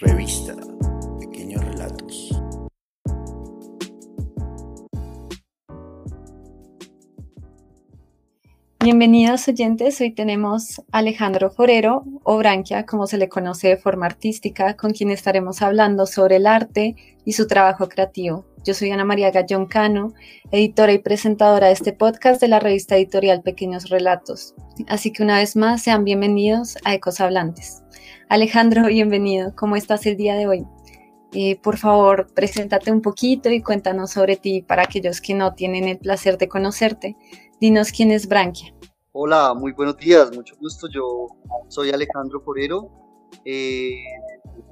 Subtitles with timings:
[0.00, 0.54] Revista
[1.18, 2.40] Pequeños Relatos.
[8.78, 14.06] Bienvenidos oyentes, hoy tenemos a Alejandro Forero, o Branquia, como se le conoce de forma
[14.06, 16.94] artística, con quien estaremos hablando sobre el arte
[17.24, 18.46] y su trabajo creativo.
[18.64, 20.14] Yo soy Ana María Gallón Cano,
[20.52, 24.54] editora y presentadora de este podcast de la revista editorial Pequeños Relatos.
[24.86, 27.82] Así que una vez más, sean bienvenidos a Ecos Hablantes.
[28.28, 29.54] Alejandro, bienvenido.
[29.56, 30.66] ¿Cómo estás el día de hoy?
[31.32, 35.84] Eh, por favor, preséntate un poquito y cuéntanos sobre ti para aquellos que no tienen
[35.84, 37.16] el placer de conocerte.
[37.60, 38.74] Dinos quién es Branquia.
[39.12, 40.88] Hola, muy buenos días, mucho gusto.
[40.88, 41.28] Yo
[41.68, 42.90] soy Alejandro Forero.
[43.44, 44.04] Eh,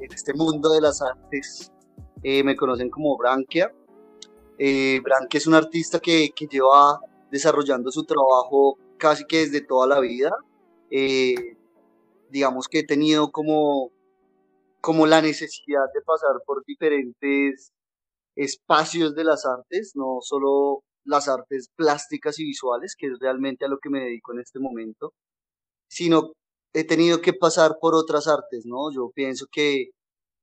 [0.00, 1.72] en este mundo de las artes
[2.22, 3.72] eh, me conocen como Branquia.
[4.58, 7.00] Branquia es un artista que, que, lleva
[7.30, 10.30] desarrollando su trabajo casi que desde toda la vida
[12.30, 13.90] digamos que he tenido como,
[14.80, 17.72] como la necesidad de pasar por diferentes
[18.36, 23.68] espacios de las artes, no solo las artes plásticas y visuales, que es realmente a
[23.68, 25.12] lo que me dedico en este momento,
[25.88, 26.32] sino
[26.74, 28.92] he tenido que pasar por otras artes, ¿no?
[28.92, 29.90] Yo pienso que,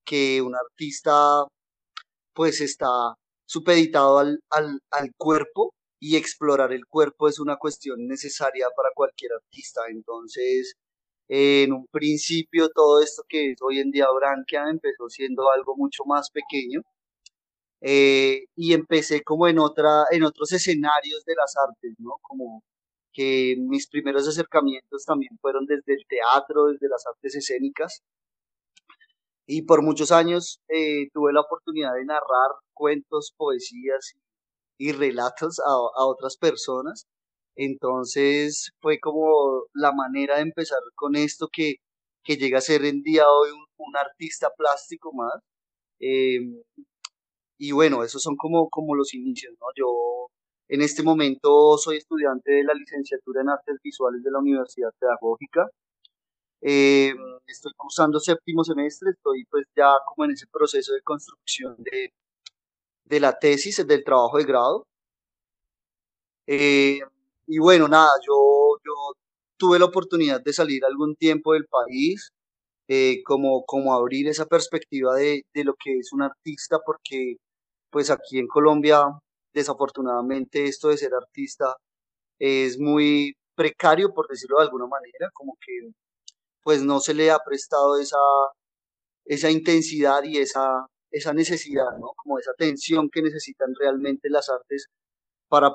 [0.06, 1.46] que un artista
[2.34, 8.68] pues está supeditado al, al, al cuerpo y explorar el cuerpo es una cuestión necesaria
[8.76, 9.82] para cualquier artista.
[9.90, 10.74] Entonces,
[11.28, 16.30] en un principio todo esto que hoy en día Branquia empezó siendo algo mucho más
[16.32, 16.82] pequeño
[17.82, 22.18] eh, y empecé como en, otra, en otros escenarios de las artes, ¿no?
[22.22, 22.64] Como
[23.14, 28.02] que mis primeros acercamientos también fueron desde el teatro, desde las artes escénicas.
[29.46, 34.14] Y por muchos años eh, tuve la oportunidad de narrar cuentos, poesías
[34.78, 37.08] y relatos a, a otras personas.
[37.56, 41.76] Entonces fue como la manera de empezar con esto que,
[42.24, 45.36] que llega a ser en día hoy un, artista plástico más.
[46.00, 46.62] Em,
[47.58, 49.68] y bueno, esos son como, como los inicios, ¿no?
[49.76, 50.30] Yo
[50.70, 55.70] en este momento soy estudiante de la licenciatura en artes visuales de la Universidad Pedagógica.
[56.62, 57.18] Em,
[57.48, 62.14] estoy cursando séptimo semestre, estoy pues ya como en ese proceso de construcción de,
[63.06, 64.88] de la tesis, del trabajo de grado.
[66.48, 67.00] Eh,
[67.54, 68.34] y bueno, nada, yo,
[69.58, 72.32] tuve la oportunidad de salir algún tiempo del país,
[72.88, 77.36] eh, como, como abrir esa perspectiva de, lo que es un artista, porque
[77.92, 79.04] pues aquí en Colombia,
[79.54, 81.76] desafortunadamente, esto de ser artista
[82.40, 85.92] es muy precario, por decirlo de alguna manera, como que
[86.64, 88.18] pues no se le ha prestado esa,
[89.26, 92.14] esa intensidad y esa, esa necesidad, ¿no?
[92.18, 94.88] Como esa atención que necesitan realmente las artes
[95.50, 95.72] para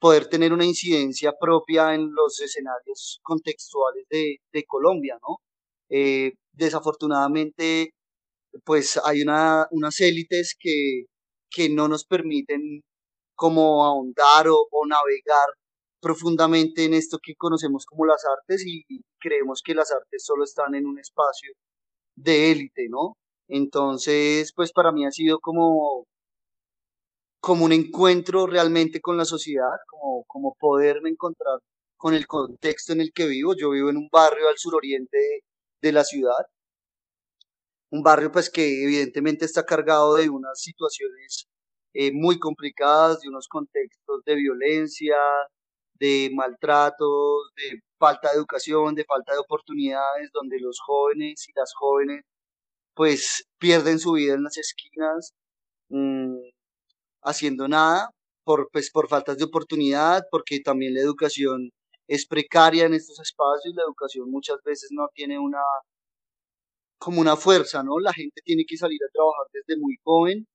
[0.00, 5.38] poder tener una incidencia propia en los escenarios contextuales de, Colombia, ¿no?
[5.90, 7.92] Eh, desafortunadamente,
[8.64, 11.04] pues hay una, unas élites que,
[11.50, 12.82] que no nos permiten
[13.36, 15.48] como ahondar o, o, navegar
[16.00, 18.84] profundamente en esto que conocemos como las artes y
[19.18, 21.52] creemos que las artes solo están en un espacio
[22.16, 23.16] de élite, ¿no?
[23.48, 26.06] Entonces, pues para mí ha sido como
[27.40, 31.58] como un encuentro realmente con la sociedad, como, como poderme encontrar
[31.96, 33.54] con el contexto en el que vivo.
[33.56, 35.44] Yo vivo en un barrio al suroriente de,
[35.82, 36.46] de la ciudad,
[37.90, 41.46] un barrio pues que evidentemente está cargado de unas situaciones
[41.92, 45.16] eh, muy complicadas, de unos contextos de violencia,
[45.94, 51.72] de maltratos, de falta de educación, de falta de oportunidades, donde los jóvenes y las
[51.74, 52.24] jóvenes
[52.94, 55.32] pues pierden su vida en las esquinas,
[55.90, 56.29] mmm,
[57.22, 58.10] haciendo nada
[58.44, 61.70] por, pues, por faltas de oportunidad, porque también la educación
[62.08, 65.60] es precaria en estos espacios, la educación muchas veces no tiene una
[66.98, 67.98] como una fuerza, ¿no?
[67.98, 70.46] La gente tiene que salir a trabajar desde muy joven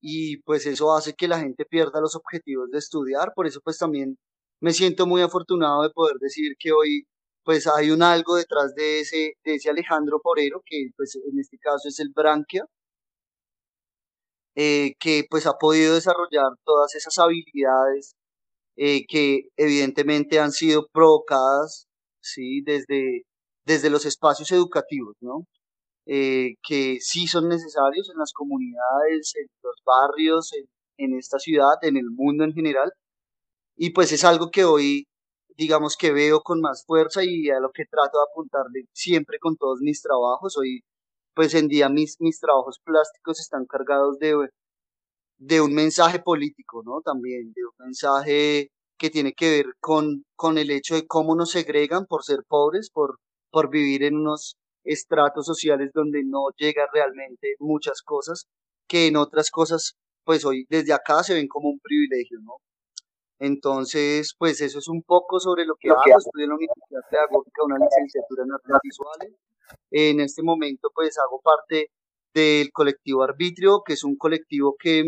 [0.00, 3.78] y pues eso hace que la gente pierda los objetivos de estudiar, por eso pues
[3.78, 4.16] también
[4.60, 7.04] me siento muy afortunado de poder decir que hoy
[7.44, 11.58] pues hay un algo detrás de ese, de ese Alejandro Porero, que pues en este
[11.58, 12.64] caso es el Branquia,
[14.54, 18.14] eh, que pues ha podido desarrollar todas esas habilidades
[18.76, 21.88] eh, que evidentemente han sido provocadas
[22.20, 22.62] ¿sí?
[22.62, 23.22] desde,
[23.66, 25.46] desde los espacios educativos, ¿no?
[26.06, 30.66] Eh, que sí son necesarios en las comunidades, en los barrios, en,
[30.98, 32.92] en esta ciudad, en el mundo en general.
[33.76, 35.06] Y pues es algo que hoy,
[35.56, 39.56] digamos que veo con más fuerza y a lo que trato de apuntarle siempre con
[39.56, 40.56] todos mis trabajos.
[40.56, 40.82] Hoy
[41.38, 44.48] pues en día mis, mis trabajos plásticos están cargados de,
[45.36, 47.00] de un mensaje político, ¿no?
[47.00, 51.52] También de un mensaje que tiene que ver con, con el hecho de cómo nos
[51.52, 53.20] segregan por ser pobres, por,
[53.52, 58.48] por vivir en unos estratos sociales donde no llega realmente muchas cosas
[58.88, 59.94] que en otras cosas,
[60.24, 62.54] pues hoy desde acá se ven como un privilegio, ¿no?
[63.38, 66.02] Entonces, pues eso es un poco sobre lo que hago.
[66.18, 69.34] Estudié en la Universidad Pedagógica una licenciatura en artes visuales.
[69.90, 71.90] En este momento, pues hago parte
[72.34, 75.04] del colectivo Arbitrio, que es un colectivo que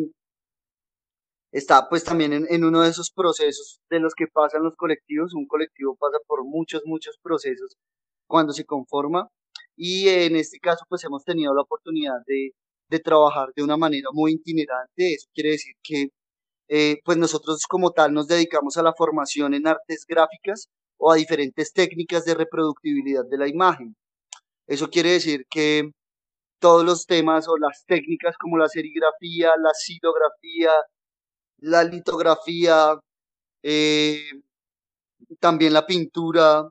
[1.52, 5.34] está pues también en, en, uno de esos procesos de los que pasan los colectivos.
[5.34, 7.76] Un colectivo pasa por muchos, muchos procesos
[8.26, 9.28] cuando se conforma.
[9.76, 12.50] Y en este caso, pues hemos tenido la oportunidad de,
[12.88, 15.14] de trabajar de una manera muy itinerante.
[15.14, 16.08] Eso quiere decir que
[16.72, 20.68] eh, pues nosotros como tal nos dedicamos a la formación en artes gráficas
[20.98, 23.96] o a diferentes técnicas de reproductibilidad de la imagen.
[24.70, 25.90] Eso quiere decir que
[26.60, 30.70] todos los temas o las técnicas como la serigrafía, la silografía,
[31.58, 32.94] la litografía,
[33.64, 34.30] eh,
[35.40, 36.68] también la pintura,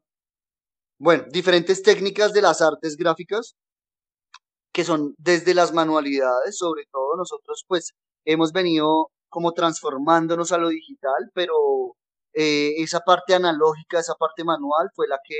[0.99, 3.55] bueno, diferentes técnicas de las artes gráficas
[4.71, 7.91] que son desde las manualidades, sobre todo nosotros pues
[8.25, 11.97] hemos venido como transformándonos a lo digital, pero
[12.33, 15.35] eh, esa parte analógica, esa parte manual fue la que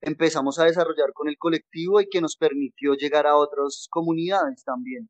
[0.00, 5.08] empezamos a desarrollar con el colectivo y que nos permitió llegar a otras comunidades también.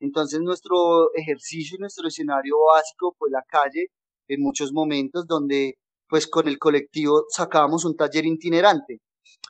[0.00, 3.88] Entonces nuestro ejercicio y nuestro escenario básico fue la calle
[4.28, 5.74] en muchos momentos donde
[6.08, 9.00] pues con el colectivo sacábamos un taller itinerante.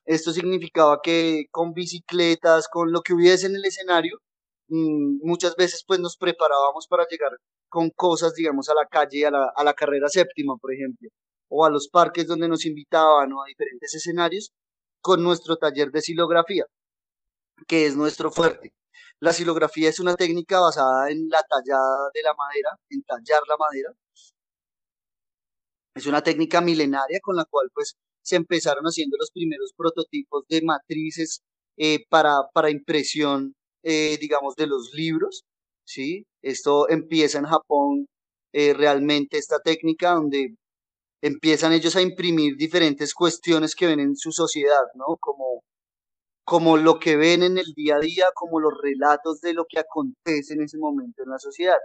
[0.04, 4.18] Esto significaba que con bicicletas, con lo que hubiese en el escenario,
[4.68, 7.32] mm, muchas veces pues nos preparábamos para llegar
[7.68, 11.10] con cosas, digamos, a la calle, a la, a la carrera séptima, por ejemplo,
[11.48, 14.52] o a los parques donde nos invitaban o a diferentes escenarios
[15.00, 16.64] con nuestro taller de silografía,
[17.66, 18.72] que es nuestro fuerte.
[19.20, 23.56] La silografía es una técnica basada en la tallada de la madera, en tallar la
[23.56, 23.92] madera.
[25.94, 30.62] Es una técnica milenaria con la cual pues se empezaron haciendo los primeros prototipos de
[30.62, 31.42] matrices
[31.76, 35.44] eh, para, para impresión, eh, digamos, de los libros.
[35.84, 36.26] ¿sí?
[36.42, 38.06] Esto empieza en Japón
[38.52, 40.54] eh, realmente esta técnica donde
[41.22, 45.16] empiezan ellos a imprimir diferentes cuestiones que ven en su sociedad, ¿no?
[45.20, 45.62] Como,
[46.44, 49.80] como lo que ven en el día a día, como los relatos de lo que
[49.80, 51.78] acontece en ese momento en la sociedad.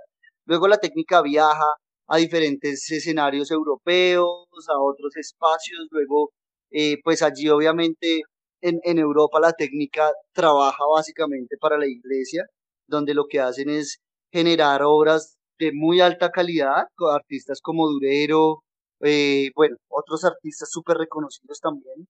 [0.45, 1.75] Luego la técnica viaja
[2.07, 6.31] a diferentes escenarios europeos, a otros espacios, luego
[6.71, 8.21] eh, pues allí obviamente
[8.61, 12.45] en, en Europa la técnica trabaja básicamente para la iglesia,
[12.87, 13.99] donde lo que hacen es
[14.31, 18.63] generar obras de muy alta calidad, con artistas como Durero,
[19.01, 22.07] eh, bueno, otros artistas súper reconocidos también,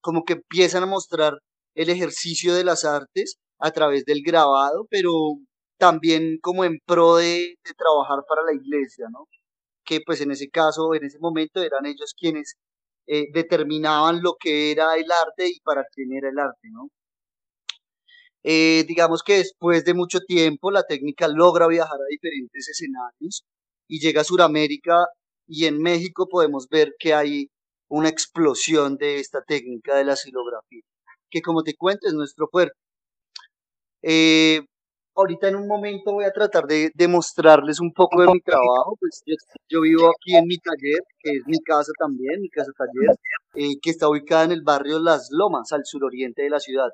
[0.00, 1.38] como que empiezan a mostrar
[1.74, 5.12] el ejercicio de las artes a través del grabado, pero
[5.78, 9.28] también como en pro de, de trabajar para la iglesia, ¿no?
[9.84, 12.56] Que pues en ese caso, en ese momento eran ellos quienes
[13.06, 16.88] eh, determinaban lo que era el arte y para quién era el arte, ¿no?
[18.42, 23.44] Eh, digamos que después de mucho tiempo la técnica logra viajar a diferentes escenarios
[23.88, 25.06] y llega a Sudamérica
[25.46, 27.48] y en México podemos ver que hay
[27.88, 30.82] una explosión de esta técnica de la silografía,
[31.30, 32.76] que como te cuento es nuestro fuerte.
[34.02, 34.60] Eh,
[35.14, 39.22] ahorita en un momento voy a tratar de demostrarles un poco de mi trabajo, pues
[39.68, 43.16] yo, vivo aquí en mi taller, que es mi casa también, mi casa taller,
[43.54, 46.88] eh, que está ubicada en el barrio Las Lomas, al suroriente de la ciudad.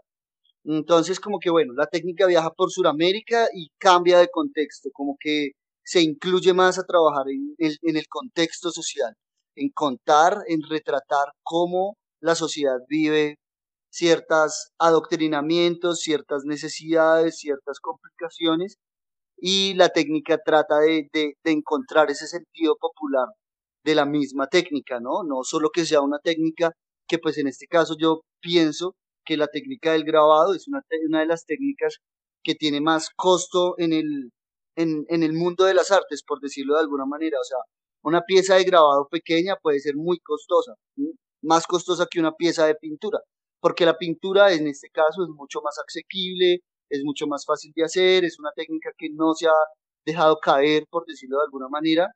[0.64, 5.52] Entonces, como que bueno, la técnica viaja por Sudamérica y cambia de contexto, como que
[5.90, 9.12] se incluye más a trabajar en el, contexto social,
[9.56, 13.38] en contar, en retratar cómo la sociedad vive
[13.92, 18.76] ciertos adoctrinamientos, ciertas necesidades, ciertas complicaciones,
[19.37, 21.09] y la técnica trata de,
[21.42, 23.26] encontrar ese sentido popular
[23.85, 25.25] de la misma técnica, ¿no?
[25.25, 26.70] No solo que sea una técnica
[27.09, 28.94] que pues en este caso yo pienso
[29.25, 30.85] que la técnica del grabado es una
[31.18, 31.97] de las técnicas
[32.44, 34.30] que tiene más costo en el,
[34.82, 37.38] en, el mundo de las artes, por decirlo de alguna manera.
[37.40, 37.58] O sea,
[38.02, 40.75] una pieza de grabado pequeña puede ser muy costosa,
[41.42, 43.20] más costosa que una pieza de pintura,
[43.60, 46.60] porque la pintura en este caso es mucho más asequible,
[46.90, 49.52] es mucho más fácil de hacer, es una técnica que no se ha
[50.04, 52.08] dejado caer, por decirlo de alguna manera,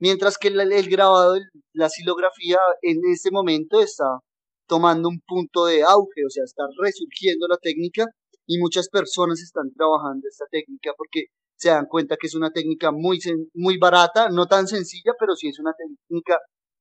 [0.00, 1.36] mientras que el, el grabado,
[1.72, 4.18] la silografía en este momento está
[4.66, 8.06] tomando un punto de auge, o sea, está resurgiendo la técnica
[8.46, 11.26] y muchas personas están trabajando esta técnica porque
[11.60, 13.20] se dan cuenta que es una técnica muy,
[13.54, 16.38] muy barata, no tan sencilla, pero sí es una técnica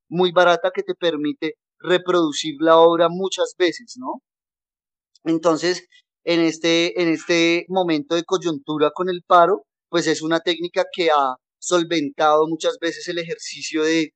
[0.10, 4.22] muy barata que te permite reproducir la obra muchas veces, ¿no?
[5.26, 5.86] Entonces,
[6.24, 11.10] en este, en este momento de coyuntura con el paro, pues es una técnica que
[11.12, 14.12] ha solventado muchas veces el ejercicio de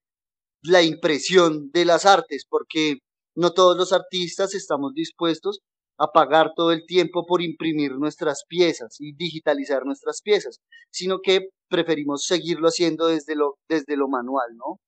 [0.62, 3.00] la impresión de las artes, porque
[3.36, 5.60] no todos los artistas estamos dispuestos
[5.98, 10.60] a pagar todo el tiempo por imprimir nuestras piezas y digitalizar nuestras piezas,
[10.92, 14.80] sino que preferimos seguirlo haciendo desde lo, desde lo manual, ¿no?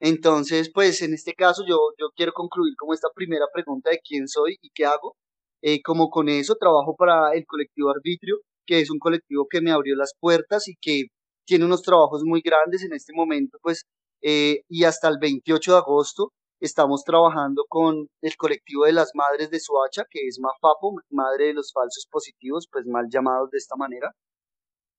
[0.00, 4.28] Entonces, pues en este caso yo, yo quiero concluir como esta primera pregunta de quién
[4.28, 5.14] soy y qué hago.
[5.62, 9.72] Eh, como con eso trabajo para el colectivo Arbitrio, que es un colectivo que me
[9.72, 11.04] abrió las puertas y que
[11.46, 13.84] tiene unos trabajos muy grandes en este momento, pues,
[14.22, 19.50] eh, y hasta el 28 de agosto estamos trabajando con el colectivo de las madres
[19.50, 23.76] de Soacha, que es MAFAPO, Madre de los Falsos Positivos, pues mal llamados de esta
[23.76, 24.12] manera.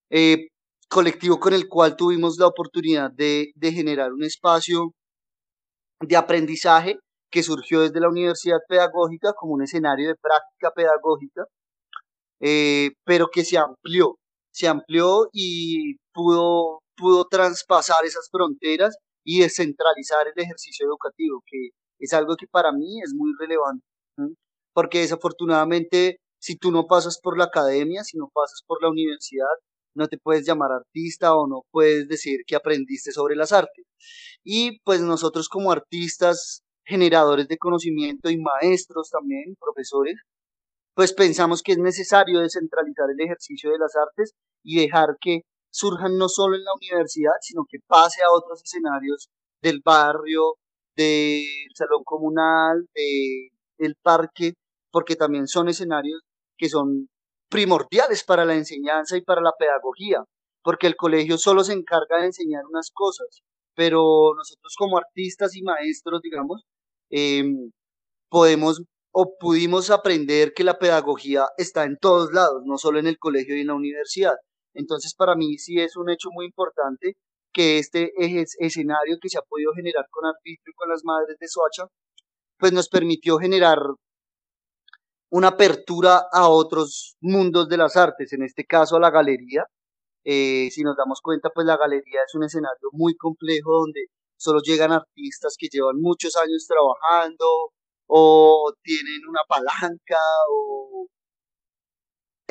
[0.10, 0.48] Eh,
[0.90, 4.92] colectivo con el cual tuvimos la oportunidad de, generar un espacio
[6.02, 6.98] de aprendizaje
[7.32, 11.46] que surgió desde la Universidad Pedagógica como un escenario de práctica pedagógica,
[12.42, 14.18] eh, pero que se amplió,
[14.52, 22.14] se amplió y pudo, pudo traspasar esas fronteras y descentralizar el ejercicio educativo, que es
[22.14, 23.86] algo que para mí es muy relevante,
[24.74, 29.46] porque desafortunadamente si tú no pasas por la academia, si no pasas por la universidad,
[29.94, 33.86] no te puedes llamar artista o no puedes decir que aprendiste sobre las artes.
[34.44, 40.16] Y pues nosotros como artistas, generadores de conocimiento y maestros también, profesores,
[40.96, 46.18] pues pensamos que es necesario descentralizar el ejercicio de las artes y dejar que surjan
[46.18, 49.30] no solo en la universidad, sino que pase a otros escenarios
[49.62, 50.56] del barrio,
[50.96, 54.54] del salón comunal, del parque,
[54.92, 56.22] porque también son escenarios
[56.58, 57.08] que son
[57.50, 60.24] primordiales para la enseñanza y para la pedagogía,
[60.64, 63.42] porque el colegio solo se encarga de enseñar unas cosas,
[63.76, 66.64] pero nosotros como artistas y maestros, digamos,
[67.10, 67.72] em,
[68.30, 73.20] podemos o pudimos aprender que la pedagogía está en todos lados, no solo en el
[73.20, 74.36] colegio y en la universidad.
[74.74, 77.18] Entonces, para mí sí es un hecho muy importante
[77.54, 78.12] que este
[78.60, 81.88] escenario que se ha podido generar con Arbitrio y con las madres de Soacha,
[82.58, 83.80] pues nos permitió generar
[85.32, 89.66] una apertura a otros mundos de las artes, en este caso a la galería.
[90.24, 94.60] Eh, si nos damos cuenta, pues la galería es un escenario muy complejo donde solo
[94.62, 97.46] llegan artistas que llevan muchos años trabajando
[98.08, 101.08] o tienen una palanca o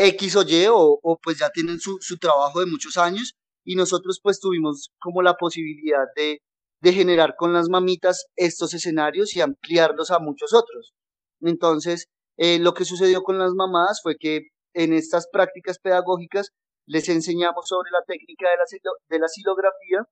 [0.07, 4.21] X o Y o, pues ya tienen su, su, trabajo de muchos años y nosotros
[4.23, 6.41] pues tuvimos como la posibilidad de,
[6.81, 10.93] de generar con las mamitas estos escenarios y ampliarlos a muchos otros.
[11.41, 12.07] Entonces,
[12.39, 16.51] eh, lo que sucedió con las mamás fue que en estas prácticas pedagógicas
[16.87, 18.65] les enseñamos sobre la técnica de la,
[19.09, 20.05] de la silografía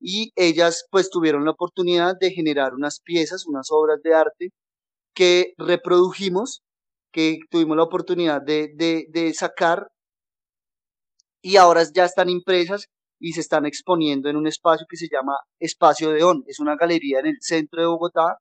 [0.00, 4.50] y ellas pues tuvieron la oportunidad de generar unas piezas, unas obras de arte
[5.14, 6.62] que reprodujimos,
[7.12, 9.88] que tuvimos la oportunidad de, sacar
[11.42, 12.88] y ahora ya están impresas
[13.20, 16.42] y se están exponiendo en un espacio que se llama Espacio de On.
[16.46, 18.38] Es una galería en el centro de Bogotá,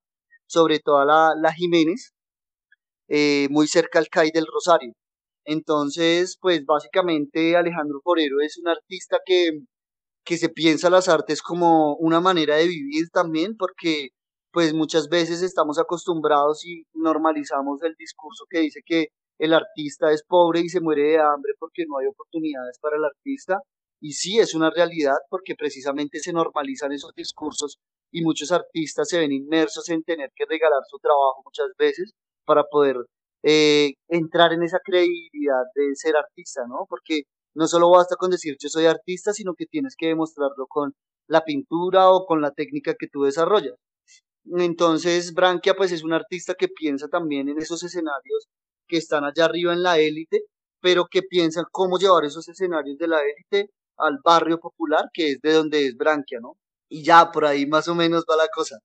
[0.47, 2.13] sobre toda la, la Jiménez,
[3.07, 4.93] eh, muy cerca al CAI del Rosario.
[5.45, 9.51] Entonces, pues básicamente Alejandro Forero es un artista que,
[10.23, 14.09] que se piensa las artes como una manera de vivir también, porque
[14.51, 19.07] pues muchas veces estamos acostumbrados y normalizamos el discurso que dice que
[19.39, 23.05] el artista es pobre y se muere de hambre porque no hay oportunidades para el
[23.05, 23.59] artista.
[23.99, 27.77] Y sí, es una realidad porque precisamente se normalizan esos discursos
[28.11, 32.11] y muchos artistas se ven inmersos en tener que regalar su trabajo muchas veces
[32.45, 32.97] para poder
[33.43, 36.85] eh, entrar en esa credibilidad de ser artista, ¿no?
[36.89, 37.23] Porque
[37.55, 40.93] no solo basta con decir yo soy artista, sino que tienes que demostrarlo con
[41.27, 43.75] la pintura o con la técnica que tú desarrollas.
[44.45, 48.47] Entonces, Branquia pues es un artista que piensa también en esos escenarios
[48.87, 50.41] que están allá arriba en la élite,
[50.81, 55.41] pero que piensa cómo llevar esos escenarios de la élite al barrio popular, que es
[55.41, 56.57] de donde es Branquia, ¿no?
[56.89, 58.79] Y ya por ahí más o menos va la cosa.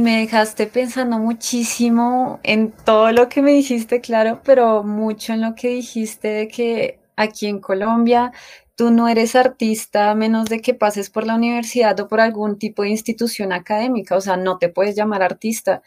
[0.00, 5.54] Me dejaste pensando muchísimo en todo lo que me dijiste, claro, pero mucho en lo
[5.54, 8.32] que dijiste de que aquí en Colombia
[8.80, 12.58] tú no eres artista a menos de que pases por la universidad o por algún
[12.58, 15.82] tipo de institución académica, o sea, no te puedes llamar artista.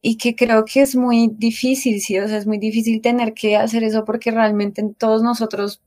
[0.00, 3.56] Y que creo que es muy difícil, sí, o sea, es muy difícil tener que
[3.56, 5.82] hacer eso porque realmente todos nosotros,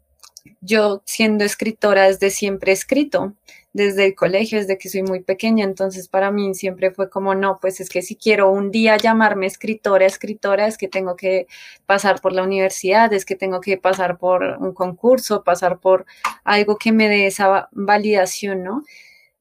[0.59, 3.35] yo siendo escritora desde siempre he escrito,
[3.77, 7.59] desde el colegio, desde que soy muy pequeña, entonces para mí siempre fue como, no,
[7.61, 11.45] pues es que si quiero un día llamarme escritora, escritora, es que tengo que
[11.85, 16.07] pasar por la universidad, es que tengo que pasar por un concurso, pasar por
[16.43, 18.83] algo que me dé esa validación, ¿no?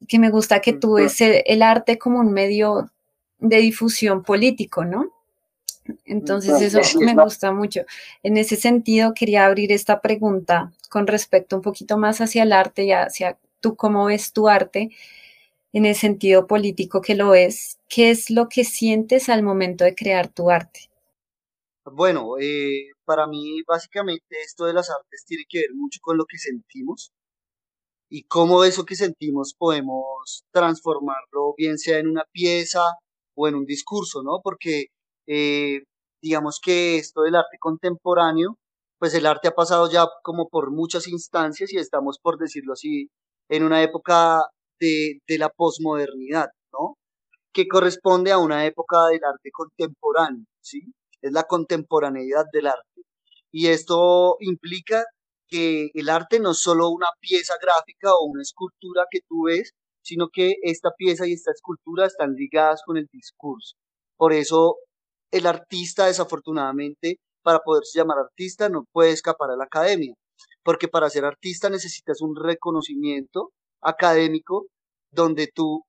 [0.07, 2.91] Que me gusta que tú ves el, arte como un medio
[3.39, 5.13] de difusión político, ¿no?
[6.05, 7.87] Entonces eso me gusta mucho.
[8.23, 12.85] En ese sentido, quería abrir esta pregunta con respecto un poquito más hacia el arte
[12.85, 14.91] y hacia tú cómo ves tu arte
[15.73, 19.97] en el sentido político que lo es, ¿qué es lo que sientes al momento de
[19.97, 20.89] crear tu arte?
[21.85, 26.27] Bueno, eh, para mí básicamente esto de las artes tiene que ver mucho con lo
[26.27, 27.11] que sentimos
[28.09, 32.83] y cómo eso que sentimos podemos transformarlo, bien sea en una pieza
[33.35, 34.41] o en un discurso, ¿no?
[34.45, 34.87] Porque
[35.27, 35.83] eh,
[36.23, 38.59] digamos que esto del arte contemporáneo,
[39.01, 43.11] pues el arte ha pasado ya como por muchas instancias y estamos, por decirlo así,
[43.49, 44.43] en una época
[44.81, 46.97] de, de la posmodernidad, ¿no?
[47.53, 50.83] Que corresponde a una época del arte contemporáneo, ¿sí?
[51.23, 53.03] Es la contemporaneidad del arte.
[53.53, 55.05] Y esto implica
[55.49, 59.73] que el arte no es solo una pieza gráfica o una escultura que tú ves,
[60.03, 63.77] sino que esta pieza y esta escultura están ligadas con el discurso.
[64.17, 64.77] Por eso
[65.33, 70.15] el artista, desafortunadamente, para poderse llamar artista, no puede escapar a la academia,
[70.67, 74.67] porque para ser artista necesitas un reconocimiento académico
[75.13, 75.85] donde tú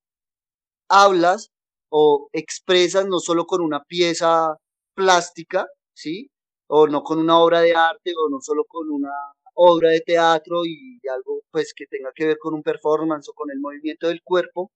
[0.88, 1.50] hablas
[1.90, 4.56] o expresas no solo con una pieza
[4.94, 5.66] plástica,
[5.96, 6.30] ¿sí?
[6.68, 9.10] O no con una obra de arte o no solo con una
[9.56, 13.50] obra de teatro y algo pues que tenga que ver con un performance o con
[13.50, 14.70] el movimiento del cuerpo,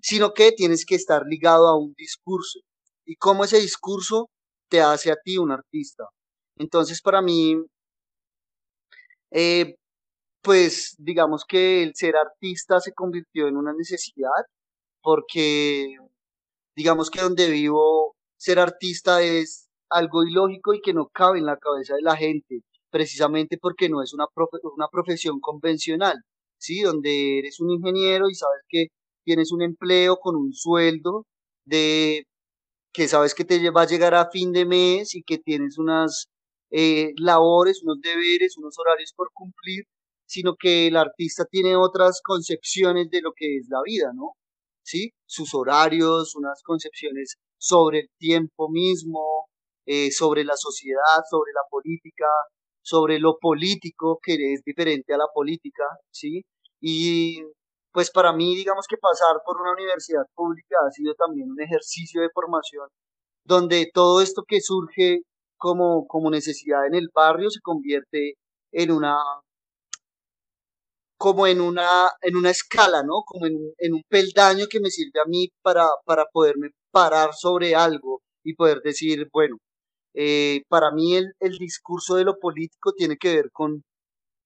[0.00, 2.60] sino que tienes que estar ligado a un discurso
[3.04, 4.30] y cómo ese discurso
[4.70, 6.04] te hace a ti un artista.
[6.58, 7.56] Entonces para mí,
[9.36, 9.76] eh,
[10.42, 14.30] pues digamos que el ser artista se convirtió en una necesidad
[15.02, 15.96] porque
[16.76, 21.58] digamos que donde vivo ser artista es algo ilógico y que no cabe en la
[21.58, 24.26] cabeza de la gente precisamente porque no es una,
[24.74, 26.16] una profesión convencional,
[26.58, 26.80] ¿sí?
[26.82, 28.86] Donde eres un ingeniero y sabes que
[29.24, 31.26] tienes un empleo con un sueldo
[31.66, 32.24] de
[32.94, 36.28] que sabes que te va a llegar a fin de mes y que tienes unas
[36.78, 39.84] eh, labores, unos deberes, unos horarios por cumplir,
[40.26, 44.32] sino que el artista tiene otras concepciones de lo que es la vida, ¿no?
[44.84, 45.12] ¿Sí?
[45.24, 49.46] Sus horarios, unas concepciones sobre el tiempo mismo,
[49.86, 52.26] eh, sobre la sociedad, sobre la política,
[52.82, 56.44] sobre lo político, que es diferente a la política, ¿sí?
[56.78, 57.42] Y
[57.90, 62.20] pues para mí, digamos que pasar por una universidad pública ha sido también un ejercicio
[62.20, 62.86] de formación,
[63.44, 65.22] donde todo esto que surge
[65.56, 68.34] como, como necesidad en el barrio se convierte
[68.72, 69.16] en una
[71.18, 73.22] como en una, en una escala, ¿no?
[73.24, 78.20] Como en, un peldaño que me sirve a mí para, para poderme parar sobre algo
[78.44, 79.56] y poder decir, bueno,
[80.14, 83.82] eh, para mí el, el, discurso de lo político tiene que ver con,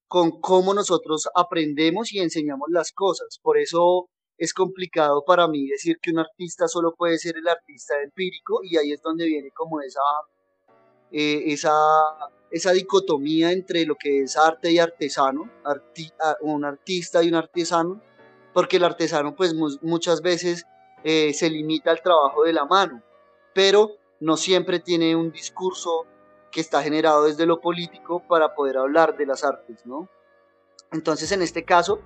[0.09, 3.39] con cómo nosotros aprendemos y enseñamos las cosas.
[3.43, 4.09] Por eso
[4.41, 8.79] es complicado para mí decir que un artista solo puede ser el artista empírico y
[8.79, 10.01] ahí es donde viene como esa,
[11.13, 11.73] eh, esa,
[12.51, 15.51] esa dicotomía entre lo que es arte y artesano,
[16.41, 18.01] un artista y un artesano,
[18.53, 20.67] porque el artesano pues muchas veces
[21.05, 23.03] eh, se limita al trabajo de la mano,
[23.55, 26.07] pero no siempre tiene un discurso
[26.51, 30.09] que está generado desde lo político para poder hablar de las artes, ¿no?
[30.93, 32.01] Entonces, en este caso,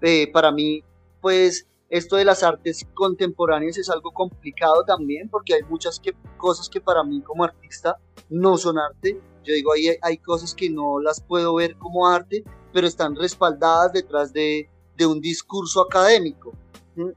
[0.00, 0.82] eh, para mí,
[1.20, 6.00] pues, esto de las artes contemporáneas es algo complicado también, porque hay muchas
[6.36, 7.96] cosas que para mí como artista
[8.28, 9.20] no son arte.
[9.44, 13.92] Yo digo, hay, hay cosas que no las puedo ver como arte, pero están respaldadas
[13.92, 16.52] detrás de, de un discurso académico.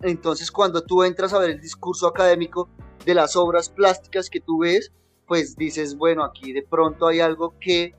[0.02, 2.68] Entonces, cuando tú entras a ver el discurso académico,
[3.06, 4.92] de las obras plásticas que tú ves,
[5.28, 7.94] pues dices, bueno, aquí de pronto hay algo que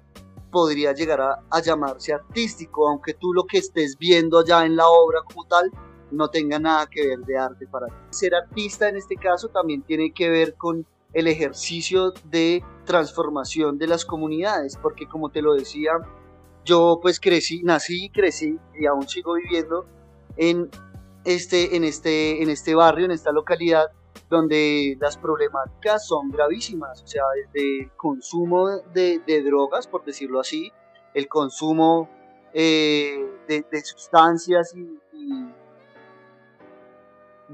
[0.50, 5.20] podría llegar a, llamarse artístico, aunque tú lo que estés viendo allá en la obra
[5.26, 5.70] como tal
[6.14, 7.94] no tenga nada que ver de arte para ti.
[8.11, 13.87] Ser artista en este caso también tiene que ver con el ejercicio de transformación de
[13.87, 15.92] las comunidades, porque como te lo decía,
[16.64, 19.87] yo pues crecí, nací, crecí y aún sigo viviendo
[20.37, 20.70] en
[21.24, 23.87] este, en este, en este barrio, en esta localidad,
[24.29, 30.72] donde las problemáticas son gravísimas, o sea, desde el consumo de, drogas, por decirlo así,
[31.14, 32.09] el consumo
[32.53, 34.98] eh, de, sustancias y,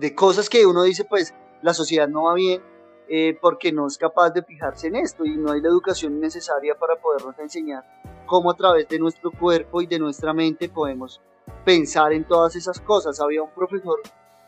[0.00, 2.62] de cosas que uno dice, pues la sociedad no va bien
[3.08, 6.74] eh, porque no es capaz de fijarse en esto y no hay la educación necesaria
[6.74, 7.84] para podernos enseñar
[8.24, 11.20] cómo a través de nuestro cuerpo y de nuestra mente podemos
[11.64, 13.20] pensar en todas esas cosas.
[13.20, 14.00] Había un profesor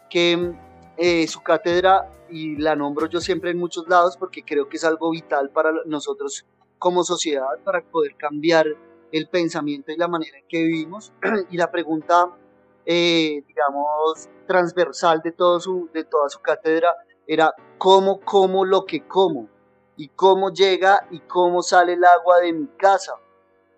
[0.09, 0.55] que
[0.97, 4.85] eh, su cátedra, y la nombro yo siempre en muchos lados porque creo que es
[4.85, 6.47] algo vital para nosotros
[6.79, 8.67] como sociedad, para poder cambiar
[9.13, 11.13] el pensamiento y la manera en que vivimos.
[11.51, 12.31] y la pregunta,
[12.85, 16.95] eh, digamos, transversal de, todo su, de toda su cátedra
[17.27, 19.49] era cómo como lo que como
[19.97, 23.13] y cómo llega y cómo sale el agua de mi casa.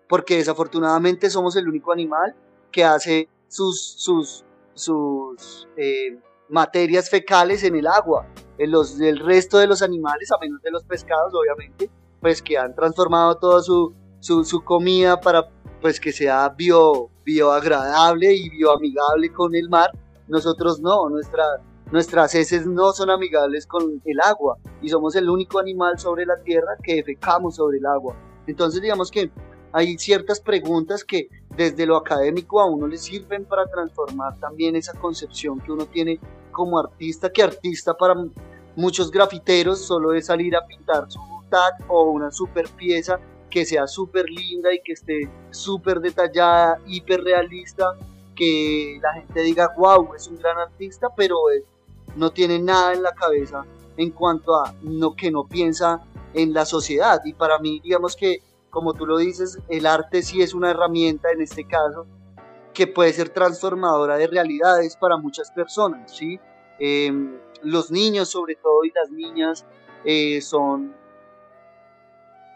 [0.07, 2.35] Porque desafortunadamente somos el único animal
[2.71, 8.27] que hace sus, sus, sus eh, materias fecales en el agua.
[8.57, 11.89] En los, el resto de los animales, a menos de los pescados, obviamente,
[12.21, 13.93] pues que han transformado toda su,
[14.25, 15.47] su, comida para
[15.81, 19.91] pues que sea bio, bioagradable y bioamigable con el mar.
[20.27, 21.43] Nosotros no, nuestra,
[21.91, 26.37] nuestras heces no son amigables con el agua y somos el único animal sobre la
[26.41, 28.15] tierra que defecamos sobre el agua.
[28.47, 29.29] Entonces digamos que
[29.71, 34.93] hay ciertas preguntas que desde lo académico a uno le sirven para transformar también esa
[34.93, 36.19] concepción que uno tiene
[36.51, 38.15] como artista, que artista para
[38.75, 43.19] muchos grafiteros solo es salir a pintar su tag o una super pieza
[43.55, 47.95] que sea súper linda y que esté súper detallada, hiper realista,
[48.35, 51.37] que la gente diga, wow, es un gran artista, pero
[52.17, 53.63] no tiene nada en la cabeza
[53.95, 56.01] en cuanto a lo que no piensa
[56.33, 57.21] en la sociedad.
[57.23, 61.31] Y para mí, digamos que, como tú lo dices, el arte sí es una herramienta
[61.31, 62.05] en este caso
[62.73, 66.41] que puede ser transformadora de realidades para muchas personas, ¿sí?
[66.77, 69.65] Em, los niños sobre todo y las niñas
[70.03, 70.93] eh, son,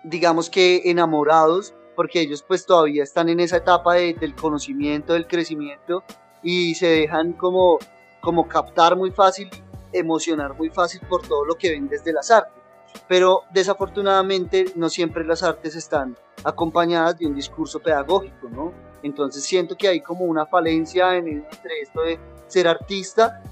[0.03, 6.03] digamos que enamorados, porque ellos pues todavía están en esa etapa del conocimiento, del crecimiento
[6.41, 7.77] y se dejan como,
[8.21, 9.49] como captar muy fácil,
[9.91, 12.53] emocionar muy fácil por todo lo que ven desde las artes.
[13.07, 18.71] Pero desafortunadamente no siempre las artes están acompañadas de un discurso pedagógico, ¿no?
[19.03, 23.43] Entonces siento que hay como una falencia en, entre esto de ser artista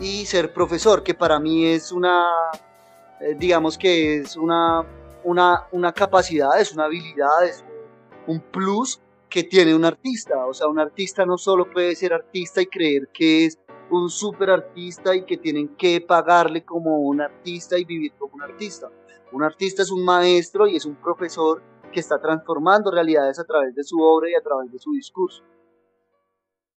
[0.00, 2.26] y ser profesor, que para mí es una,
[3.20, 4.84] eh, digamos que es una,
[5.26, 7.64] una, una capacidad, es una habilidad, es
[8.28, 10.46] un plus que tiene un artista.
[10.46, 13.58] O sea, un artista no solo puede ser artista y creer que es
[13.90, 18.42] un super artista y que tienen que pagarle como un artista y vivir como un
[18.42, 18.88] artista.
[19.32, 21.60] Un artista es un maestro y es un profesor
[21.92, 25.42] que está transformando realidades a través de su obra y a través de su discurso.